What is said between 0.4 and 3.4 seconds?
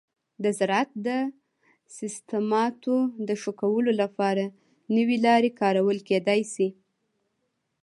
د زراعت د سیستماتو د